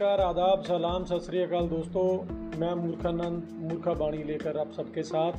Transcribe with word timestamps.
नमस्कार, 0.00 0.20
आदाब, 0.20 0.62
सलाम, 0.64 1.04
सत 1.04 1.24
श्री 1.24 1.38
अकाल 1.38 1.66
दोस्तों। 1.68 2.02
मैं 2.58 2.72
मूर्खानंद, 2.74 3.48
मूर्खा 3.62 3.92
बाणी 3.94 4.22
लेकर 4.24 4.56
आप 4.58 4.70
सबके 4.72 5.02
साथ। 5.02 5.32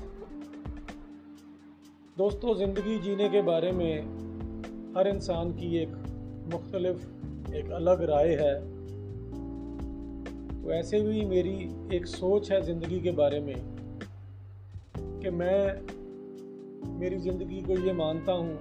दोस्तों, 2.17 2.53
ज़िंदगी 2.57 2.97
जीने 2.99 3.29
के 3.29 3.41
बारे 3.41 3.71
में 3.71 4.93
हर 4.97 5.07
इंसान 5.07 5.51
की 5.53 5.77
एक 5.77 5.95
मुख्तलफ, 6.53 7.01
एक 7.55 7.71
अलग 7.71 8.03
राय 8.03 8.33
है। 8.41 8.53
तो 10.53 10.71
ऐसे 10.71 11.01
भी 11.01 11.25
मेरी 11.25 11.57
एक 11.97 12.05
सोच 12.05 12.51
है 12.51 12.61
ज़िंदगी 12.61 12.99
के 12.99 13.11
बारे 13.15 13.39
में 13.39 13.55
कि 15.19 15.29
मैं 15.31 15.59
मेरी 16.99 17.19
ज़िंदगी 17.19 17.61
को 17.61 17.79
ये 17.79 17.93
मानता 17.95 18.31
हूँ 18.33 18.57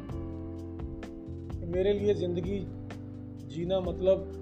मेरे 1.68 1.92
लिए 1.92 2.14
ज़िंदगी 2.14 2.60
जीना 3.48 3.80
मतलब 3.80 4.39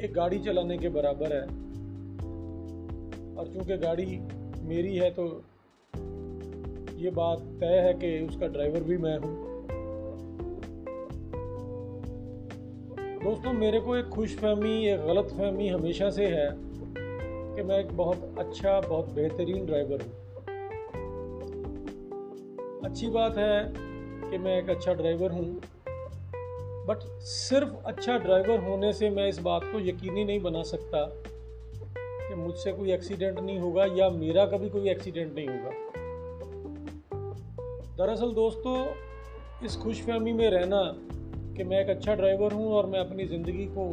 एक 0.00 0.12
गाड़ी 0.14 0.38
चलाने 0.38 0.76
के 0.78 0.88
बराबर 0.88 1.32
है। 1.32 1.42
और 3.36 3.48
चूँकि 3.48 3.76
गाड़ी 3.76 4.06
मेरी 4.62 4.96
है 4.96 5.10
तो 5.10 5.24
ये 6.96 7.10
बात 7.10 7.40
तय 7.60 7.78
है 7.78 7.92
कि 7.94 8.26
उसका 8.26 8.46
ड्राइवर 8.46 8.82
भी 8.82 8.96
मैं 8.98 9.16
हूँ। 9.18 9.48
दोस्तों, 13.24 13.52
मेरे 13.52 13.80
को 13.80 13.96
एक 13.96 14.08
खुश 14.08 14.36
फहमी 14.36 14.86
एक 14.88 15.00
गलत 15.00 15.28
फहमी 15.30 15.68
हमेशा 15.68 16.10
से 16.10 16.26
है 16.26 16.48
कि 17.56 17.62
मैं 17.62 17.78
एक 17.78 17.96
बहुत 17.96 18.34
अच्छा 18.38 18.80
बहुत 18.80 19.08
बेहतरीन 19.08 19.66
ड्राइवर 19.66 20.02
हूँ। 20.02 20.12
अच्छी 22.84 23.08
बात 23.08 23.38
है 23.38 23.72
कि 24.30 24.38
मैं 24.38 24.56
एक 24.62 24.70
अच्छा 24.70 24.92
ड्राइवर 24.92 25.30
हूँ 25.30 25.60
बट 26.86 26.98
सिर्फ़ 27.20 27.74
अच्छा 27.86 28.18
ड्राइवर 28.18 28.58
होने 28.58 28.92
से 28.92 29.10
मैं 29.10 29.28
इस 29.28 29.38
बात 29.38 29.64
को 29.64 29.80
यकीनी 29.80 30.24
नहीं 30.24 30.40
बना 30.40 30.62
सकता 30.62 31.04
कि 31.96 32.34
मुझसे 32.34 32.72
कोई 32.72 32.92
एक्सीडेंट 32.92 33.38
नहीं 33.38 33.58
होगा 33.58 33.84
या 33.84 34.08
मेरा 34.10 34.46
कभी 34.46 34.68
कोई 34.68 34.90
एक्सीडेंट 34.90 35.34
नहीं 35.34 35.48
होगा। 35.48 35.70
दरअसल 37.96 38.32
दोस्तों, 38.32 38.76
इस 39.64 39.76
खुश 39.76 40.00
फहमी 40.00 40.32
में 40.32 40.50
रहना 40.50 40.82
कि 41.56 41.64
मैं 41.64 41.80
एक 41.80 41.88
अच्छा 41.88 42.14
ड्राइवर 42.14 42.52
हूँ 42.52 42.72
और 42.72 42.86
मैं 42.86 43.00
अपनी 43.00 43.24
ज़िंदगी 43.24 43.66
को 43.66 43.86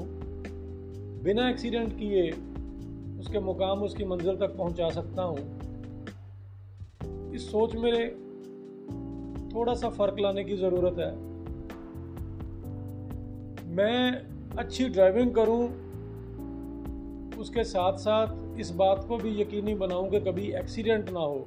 बिना 1.23 1.49
एक्सीडेंट 1.49 1.93
किए 1.93 2.29
उसके 3.19 3.39
मुकाम, 3.39 3.83
उसकी 3.83 4.05
मंजिल 4.05 4.35
तक 4.35 4.55
पहुँचा 4.57 4.89
सकता 4.89 5.21
हूँ। 5.21 5.37
इस 7.35 7.51
सोच 7.51 7.75
में 7.75 8.11
थोड़ा 9.55 9.73
सा 9.73 9.89
फ़र्क 9.89 10.19
लाने 10.19 10.43
की 10.43 10.55
ज़रूरत 10.57 10.99
है। 10.99 11.36
मैं 13.77 14.57
अच्छी 14.57 14.87
ड्राइविंग 14.89 15.33
करूँ, 15.35 15.63
उसके 17.39 17.63
साथ 17.63 17.97
साथ 17.97 18.59
इस 18.59 18.71
बात 18.71 19.03
को 19.07 19.17
भी 19.17 19.41
यकीनी 19.41 19.73
बनाऊँ 19.75 20.09
कि 20.09 20.19
कभी 20.19 20.51
एक्सीडेंट 20.51 21.09
ना 21.09 21.19
हो। 21.19 21.37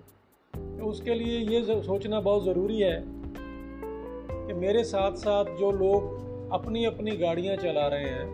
तो 0.55 0.87
उसके 0.87 1.15
लिए 1.15 1.39
ये 1.39 1.63
सोचना 1.83 2.21
बहुत 2.21 2.45
ज़रूरी 2.45 2.79
है 2.81 3.03
कि 3.07 4.53
मेरे 4.53 4.85
साथ 4.85 5.17
साथ 5.17 5.45
जो 5.59 5.71
लोग 5.71 6.53
अपनी 6.53 6.85
अपनी 6.85 7.17
गाड़ियाँ 7.17 7.57
चला 7.57 7.87
रहे 7.87 8.09
हैं, 8.09 8.29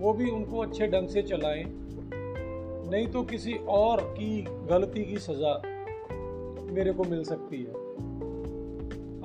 वो 0.00 0.12
भी 0.12 0.30
उनको 0.30 0.58
अच्छे 0.58 0.86
ढंग 0.86 1.08
से 1.08 1.22
चलाएँ, 1.22 1.64
नहीं 2.90 3.06
तो 3.06 3.22
किसी 3.24 3.54
और 3.68 4.00
की 4.18 4.42
गलती 4.70 5.04
की 5.04 5.18
सज़ा 5.18 5.60
मेरे 6.72 6.92
को 6.92 7.04
मिल 7.04 7.24
सकती 7.24 7.62
है। 7.64 7.85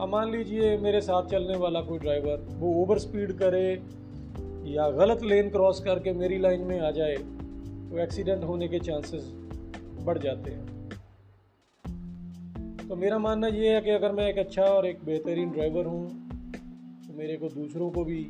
अब 0.02 0.10
मान 0.10 0.32
लीजिए 0.32 0.78
मेरे 0.78 1.00
साथ 1.02 1.28
चलने 1.30 1.56
वाला 1.58 1.82
कोई 1.82 2.00
ड्राइवर 2.00 2.46
वो 2.60 2.70
ओवर 2.76 3.00
स्पीड 3.00 3.32
करे 3.32 3.66
या 4.68 4.90
गलत 4.92 5.24
लेन 5.24 5.50
क्रॉस 5.50 5.80
करके 5.80 6.14
मेरी 6.14 6.38
लाइन 6.40 6.62
में 6.62 6.80
आ 6.80 6.90
जाए 6.92 7.18
तो 7.18 8.00
एक्सीडेंट 8.00 8.44
होने 8.44 8.68
के 8.68 8.80
चांसेस 8.80 9.28
बढ़ 10.06 10.18
जाते 10.18 10.52
हैं। 10.52 10.66
तो 12.88 12.96
मेरा 12.96 13.20
मानना 13.20 13.48
ये 13.48 13.74
है 13.76 13.82
कि 13.82 13.90
अगर 13.90 14.12
मैं 14.12 14.28
एक 14.30 14.38
अच्छा 14.38 14.64
और 14.64 14.88
एक 14.88 15.06
बेहतरीन 15.06 15.52
ड्राइवर 15.52 15.86
हूँ 15.86 16.04
तो 17.08 17.18
मेरे 17.18 17.38
को 17.38 17.50
दूसरों 17.50 17.90
को 17.92 18.04
भी 18.04 18.22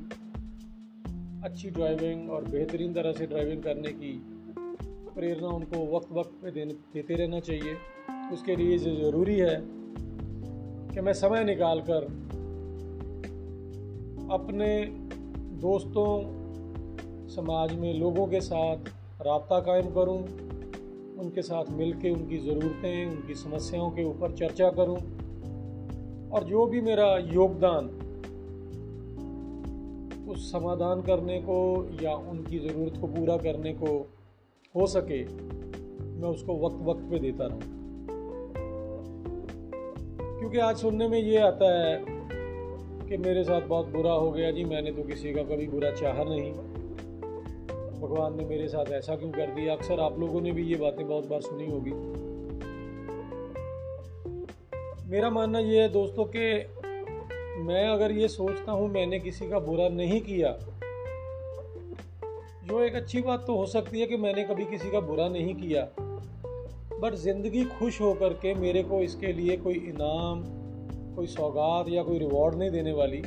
अच्छी 1.45 1.69
ड्राइविंग 1.69 2.29
और 2.29 2.45
बेहतरीन 2.51 2.93
तरह 2.93 3.11
से 3.13 3.25
ड्राइविंग 3.25 3.63
करने 3.63 3.91
की 3.93 4.13
प्रेरणा 5.15 5.47
उनको 5.49 5.85
वक्त 5.97 6.11
वक्त 6.11 6.39
पे 6.43 6.51
देने, 6.51 6.73
देते 6.93 7.13
रहना 7.15 7.39
चाहिए। 7.41 7.77
उसके 8.33 8.55
लिए 8.55 8.77
ज़रूरी 8.77 9.39
है 9.39 9.80
कि 10.93 11.01
मैं 11.01 11.13
समय 11.13 11.43
निकाल 11.43 11.81
कर 11.81 12.03
अपने 14.31 14.85
दोस्तों 15.61 16.07
समाज 17.27 17.73
में 17.73 17.93
लोगों 17.93 18.27
के 18.27 18.41
साथ 18.41 18.77
रबता 19.27 19.59
कायम 19.59 19.89
करूँ, 19.91 20.17
उनके 21.19 21.41
साथ 21.41 21.71
मिल 21.71 21.93
के 21.93 22.09
उनकी 22.09 22.37
ज़रूरतें 22.37 23.05
उनकी 23.05 23.35
समस्याओं 23.35 23.91
के 23.91 24.03
ऊपर 24.03 24.31
चर्चा 24.31 24.69
करूँ 24.69 24.97
और 26.29 26.43
जो 26.43 26.65
भी 26.65 26.81
मेरा 26.81 27.17
योगदान 27.17 27.89
उस 30.29 30.51
समाधान 30.51 31.01
करने 31.01 31.39
को 31.39 31.89
या 32.01 32.13
उनकी 32.13 32.59
ज़रूरत 32.59 32.97
को 33.01 33.07
पूरा 33.07 33.37
करने 33.37 33.73
को 33.73 34.09
हो 34.75 34.87
सके 34.87 35.23
मैं 35.25 36.29
उसको 36.29 36.57
वक्त 36.65 36.77
वक्त 36.81 37.11
पे 37.11 37.19
देता 37.19 37.45
रहूँ। 37.45 37.80
क्योंकि 40.41 40.57
आज 40.57 40.77
सुनने 40.77 41.07
में 41.07 41.17
ये 41.19 41.37
आता 41.37 41.67
है 41.71 41.97
कि 43.09 43.17
मेरे 43.17 43.43
साथ 43.43 43.61
बहुत 43.61 43.87
बुरा 43.87 44.11
हो 44.11 44.31
गया 44.31 44.51
जी, 44.51 44.63
मैंने 44.63 44.91
तो 44.91 45.03
किसी 45.03 45.33
का 45.33 45.41
कभी 45.43 45.67
बुरा 45.67 45.91
चाहा 45.91 46.23
नहीं। 46.23 46.51
भगवान 48.01 48.37
ने 48.37 48.45
मेरे 48.45 48.67
साथ 48.67 48.91
ऐसा 48.91 49.15
क्यों 49.15 49.29
कर 49.31 49.51
दिया? 49.51 49.73
अक्सर 49.73 49.99
आप 49.99 50.19
लोगों 50.19 50.41
ने 50.41 50.51
भी 50.51 50.63
ये 50.63 50.75
बातें 50.75 51.07
बहुत 51.07 51.27
बार 51.27 51.41
सुनी 51.41 51.67
होगी। 51.67 51.91
मेरा 55.11 55.29
मानना 55.29 55.59
ये 55.59 55.81
है 55.81 55.89
दोस्तों 55.89 56.25
कि 56.25 56.47
मैं 57.63 57.87
अगर 57.89 58.11
ये 58.11 58.27
सोचता 58.27 58.71
हूँ 58.71 58.89
मैंने 58.89 59.19
किसी 59.19 59.49
का 59.49 59.59
बुरा 59.59 59.89
नहीं 59.89 60.21
किया, 60.21 60.57
जो 62.65 62.81
एक 62.83 62.95
अच्छी 62.95 63.21
बात 63.21 63.43
तो 63.47 63.57
हो 63.57 63.65
सकती 63.67 63.99
है 63.99 64.07
कि 64.07 64.17
मैंने 64.17 64.43
कभी 64.43 64.65
किसी 64.65 64.91
का 64.91 64.99
बुरा 64.99 65.27
नहीं 65.29 65.55
किया। 65.55 65.89
बट 67.01 67.13
ज़िंदगी 67.13 67.63
खुश 67.63 68.01
होकर 68.01 68.33
के 68.33 68.53
मेरे 68.53 68.83
को 68.83 69.01
इसके 69.01 69.33
लिए 69.33 69.57
कोई 69.57 69.73
इनाम, 69.73 70.43
कोई 71.15 71.27
सौगात 71.27 71.89
या 71.89 72.03
कोई 72.03 72.19
रिवॉर्ड 72.19 72.55
नहीं 72.55 72.71
देने 72.71 72.91
वाली। 72.91 73.21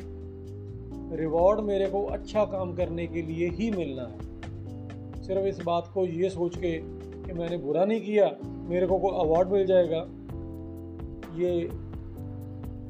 रिवॉर्ड 1.15 1.59
मेरे 1.59 1.87
को 1.87 2.03
अच्छा 2.03 2.45
काम 2.45 2.73
करने 2.75 3.07
के 3.07 3.21
लिए 3.21 3.49
ही 3.49 3.71
मिलना 3.71 4.01
है। 4.01 5.23
सिर्फ़ 5.23 5.45
इस 5.45 5.59
बात 5.65 5.91
को 5.93 6.05
ये 6.05 6.29
सोच 6.29 6.57
के 6.57 6.71
कि 7.23 7.33
मैंने 7.33 7.57
बुरा 7.57 7.85
नहीं 7.85 8.01
किया, 8.01 8.35
मेरे 8.43 8.87
को 8.87 8.99
कोई 8.99 9.11
अवार्ड 9.11 9.49
मिल 9.49 9.65
जाएगा, 9.65 9.99
ये 11.35 11.69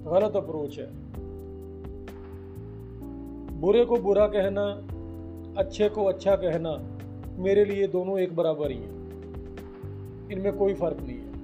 गलत 0.07 0.35
अप्रोच 0.35 0.79
है। 0.79 0.89
बुरे 3.59 3.85
को 3.85 3.97
बुरा 3.97 4.27
कहना, 4.27 4.65
अच्छे 5.57 5.89
को 5.89 6.03
अच्छा 6.03 6.35
कहना, 6.35 6.77
मेरे 7.39 7.65
लिए 7.65 7.87
दोनों 7.87 8.19
एक 8.19 8.35
बराबर 8.35 8.71
ही 8.71 8.77
है। 8.77 9.04
इनमें 10.31 10.53
कोई 10.53 10.73
फ़र्क 10.73 10.97
नहीं 11.01 11.17
है। 11.17 11.35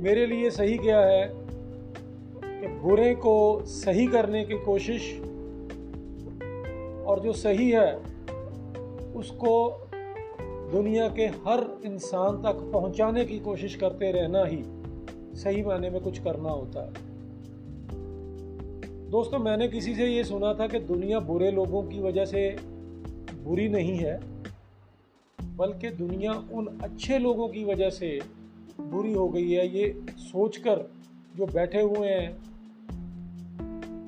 मेरे 0.00 0.26
लिए 0.26 0.50
सही 0.50 0.78
क्या 0.78 1.00
है 1.00 1.32
कि 2.44 2.68
बुरे 2.68 3.14
को 3.14 3.62
सही 3.66 4.06
करने 4.06 4.44
की 4.44 4.54
कोशिश 4.54 5.20
और 7.06 7.20
जो 7.20 7.32
सही 7.32 7.70
है, 7.70 7.96
उसको 9.12 9.70
दुनिया 10.72 11.08
के 11.08 11.22
हर 11.22 11.80
इंसान 11.84 12.36
तक 12.36 12.70
पहुँचाने 12.72 13.24
की 13.24 13.38
कोशिश 13.38 13.74
करते 13.74 14.12
रहना 14.12 14.44
ही 14.44 14.62
सही 15.36 15.62
मायने 15.62 15.90
में 15.90 16.00
कुछ 16.00 16.18
करना 16.18 16.50
होता 16.50 16.84
है। 16.84 16.92
दोस्तों, 19.10 19.38
मैंने 19.38 19.68
किसी 19.68 19.94
से 19.94 20.06
ये 20.06 20.24
सुना 20.24 20.54
था 20.54 20.66
कि 20.66 20.78
दुनिया 20.78 21.20
बुरे 21.20 21.50
लोगों 21.50 21.82
की 21.82 22.00
वजह 22.00 22.24
से 22.24 22.56
बुरी 23.44 23.68
नहीं 23.68 23.96
है। 23.96 24.29
बल्कि 25.60 25.90
दुनिया 25.90 26.32
उन 26.52 26.66
अच्छे 26.82 27.18
लोगों 27.18 27.48
की 27.48 27.64
वजह 27.64 27.90
से 27.90 28.20
बुरी 28.80 29.12
हो 29.12 29.28
गई 29.28 29.50
है। 29.50 29.66
ये 29.68 30.04
सोचकर 30.18 30.90
जो 31.36 31.46
बैठे 31.46 31.80
हुए 31.80 32.08
हैं 32.08 32.36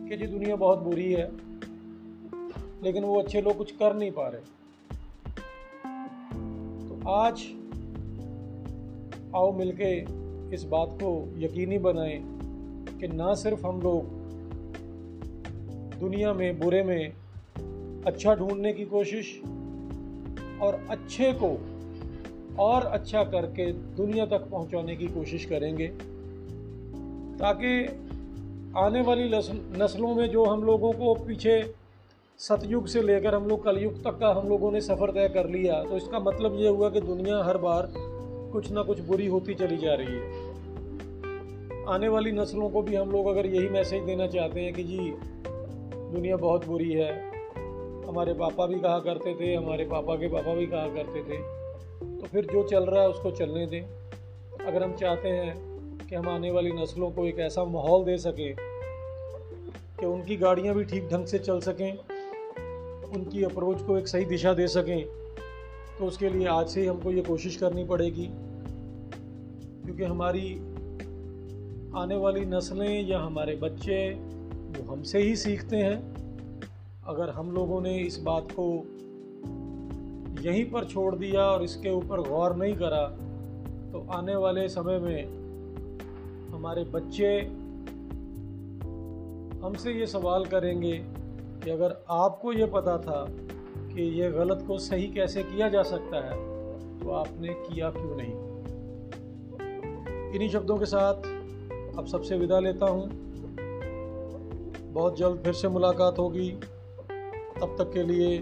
कि 0.08 0.16
जी 0.16 0.26
दुनिया 0.26 0.56
बहुत 0.56 0.78
बुरी 0.78 1.12
है, 1.12 1.30
लेकिन 2.82 3.04
वो 3.04 3.20
अच्छे 3.22 3.40
लोग 3.40 3.56
कुछ 3.56 3.70
कर 3.72 3.96
नहीं 3.96 4.10
पा 4.10 4.28
रहे। 4.28 4.40
तो 6.88 7.10
आज 7.10 7.46
आओ 9.36 9.52
मिलके 9.52 9.92
इस 10.54 10.64
बात 10.64 10.88
को 10.92 11.34
यकीनी 11.38 11.78
बनाएँ 11.78 12.18
कि 13.00 13.08
ना 13.08 13.34
सिर्फ़ 13.34 13.66
हम 13.66 13.80
लोग 13.80 14.04
दुनिया 16.00 16.32
में, 16.32 16.60
बुरे 16.60 16.82
में 16.82 17.12
अच्छा 18.06 18.34
ढूँढने 18.34 18.72
की 18.72 18.84
कोशिश 18.84 19.40
और 20.62 20.86
अच्छे 20.90 21.32
को 21.32 21.58
और 22.58 22.86
अच्छा 22.86 23.24
करके 23.24 23.72
दुनिया 23.72 24.26
तक 24.26 24.48
पहुँचाने 24.50 24.96
की 24.96 25.06
कोशिश 25.06 25.44
करेंगे। 25.44 25.86
ताकि 27.38 27.70
आने 28.78 29.00
वाली 29.00 29.28
नस्लों 29.78 30.14
में 30.14 30.26
जो 30.30 30.44
हम 30.44 30.62
लोगों 30.64 30.92
को 30.92 31.14
पीछे 31.14 31.74
सतयुग 32.38 32.86
से 32.86 33.02
लेकर 33.02 33.34
हम 33.34 33.46
लोग 33.48 33.64
कलयुग 33.64 34.02
तक 34.04 34.18
का 34.18 34.28
हम 34.34 34.48
लोगों 34.48 34.70
ने 34.72 34.80
सफ़र 34.80 35.10
तय 35.10 35.28
कर 35.28 35.48
लिया 35.48 35.82
तो 35.84 35.96
इसका 35.96 36.18
मतलब 36.18 36.58
ये 36.60 36.68
हुआ 36.68 36.90
कि 36.90 37.00
दुनिया 37.00 37.42
हर 37.44 37.58
बार 37.58 37.92
कुछ 38.52 38.70
ना 38.72 38.82
कुछ 38.82 39.00
बुरी 39.00 39.26
होती 39.26 39.54
चली 39.54 39.76
जा 39.76 39.94
रही 39.94 40.06
है। 40.06 40.50
आने 41.88 42.08
वाली 42.08 42.32
नस्लों 42.32 42.70
को 42.70 42.82
भी 42.82 42.94
हम 42.94 43.10
लोग 43.10 43.26
अगर 43.26 43.46
यही 43.46 43.68
मैसेज 43.68 44.02
देना 44.02 44.26
चाहते 44.26 44.60
हैं 44.60 44.72
कि 44.74 44.82
जी, 44.84 44.98
दुनिया 46.12 46.36
बहुत 46.36 46.66
बुरी 46.66 46.92
है 46.92 47.31
हमारे 48.06 48.34
पापा 48.34 48.66
भी 48.66 48.80
कहा 48.80 48.98
करते 48.98 49.34
थे, 49.34 49.54
हमारे 49.54 49.84
पापा 49.84 50.16
के 50.16 50.28
पापा 50.28 50.54
भी 50.54 50.66
कहा 50.66 50.86
करते 50.88 51.22
थे। 51.22 51.38
तो 52.16 52.26
फिर 52.26 52.46
जो 52.46 52.62
चल 52.68 52.84
रहा 52.84 53.02
है 53.02 53.08
उसको 53.08 53.30
चलने 53.30 53.66
दें। 53.66 53.82
अगर 54.66 54.82
हम 54.82 54.92
चाहते 54.92 55.28
हैं 55.28 55.54
कि 55.98 56.14
हम 56.14 56.28
आने 56.28 56.50
वाली 56.50 56.72
नस्लों 56.72 57.10
को 57.10 57.26
एक 57.26 57.38
ऐसा 57.38 57.64
माहौल 57.64 58.04
दे 58.04 58.18
सकें 58.18 58.54
कि 60.00 60.06
उनकी 60.06 60.36
गाड़ियाँ 60.36 60.74
भी 60.74 60.84
ठीक 60.84 61.08
ढंग 61.08 61.26
से 61.26 61.38
चल 61.38 61.60
सकें, 61.60 61.92
उनकी 63.12 63.42
अप्रोच 63.42 63.82
को 63.82 63.98
एक 63.98 64.08
सही 64.08 64.24
दिशा 64.24 64.54
दे 64.54 64.66
सकें 64.66 65.04
तो 65.98 66.04
उसके 66.04 66.28
लिए 66.28 66.46
आज 66.46 66.68
से 66.68 66.80
ही 66.80 66.86
हमको 66.86 67.10
ये 67.10 67.22
कोशिश 67.22 67.56
करनी 67.56 67.84
पड़ेगी। 67.84 68.28
क्योंकि 69.84 70.04
हमारी 70.04 70.54
आने 71.96 72.16
वाली 72.16 72.44
नस्लें 72.44 73.08
या 73.08 73.18
हमारे 73.18 73.56
बच्चे, 73.56 74.10
वो 74.10 74.92
हमसे 74.92 75.18
ही 75.18 75.36
सीखते 75.36 75.76
हैं। 75.76 76.11
अगर 77.06 77.30
हम 77.30 77.52
लोगों 77.52 77.80
ने 77.80 77.98
इस 77.98 78.18
बात 78.22 78.48
को 78.52 78.86
यहीं 80.42 80.64
पर 80.70 80.84
छोड़ 80.84 81.14
दिया 81.16 81.42
और 81.42 81.62
इसके 81.62 81.90
ऊपर 81.90 82.20
गौर 82.20 82.56
नहीं 82.56 82.74
करा 82.74 83.06
तो 83.92 84.06
आने 84.10 84.36
वाले 84.36 84.68
समय 84.68 84.98
में 84.98 85.24
हमारे 86.52 86.84
बच्चे 86.84 87.40
हमसे 89.64 89.92
ये 89.92 90.06
सवाल 90.06 90.44
करेंगे 90.44 90.92
कि 91.64 91.70
अगर 91.70 92.04
आपको 92.10 92.52
ये 92.52 92.66
पता 92.66 92.98
था 92.98 93.26
कि 93.94 94.20
ये 94.20 94.30
गलत 94.30 94.64
को 94.66 94.78
सही 94.78 95.06
कैसे 95.06 95.42
किया 95.42 95.68
जा 95.68 95.82
सकता 95.82 96.16
है 96.16 96.36
तो 97.00 97.10
आपने 97.10 97.48
किया 97.48 97.90
क्यों 97.90 98.16
नहीं? 98.16 98.34
इन्हीं 100.34 100.48
शब्दों 100.48 100.78
के 100.78 100.86
साथ 100.86 101.14
अब 101.98 102.06
सबसे 102.06 102.38
विदा 102.38 102.58
लेता 102.58 102.86
हूँ। 102.86 103.10
बहुत 104.92 105.18
जल्द 105.18 105.38
फिर 105.38 105.52
से 105.52 105.68
मुलाकात 105.68 106.18
होगी। 106.18 106.60
तब 107.62 107.74
तक 107.78 107.90
के 107.94 108.02
लिए 108.02 108.38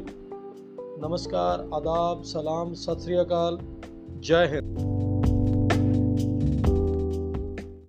नमस्कार 1.03 1.69
आदाब 1.75 2.23
सलाम 2.23 2.73
सत 2.75 3.01
श्रीकाल 3.01 3.59
जय 4.21 4.47
हिंद। 4.47 4.90